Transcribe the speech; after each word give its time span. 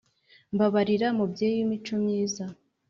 mbabarira 0.53 1.07
mubyeyi 1.17 1.55
w’imico 1.57 1.93
myiza 2.03 2.43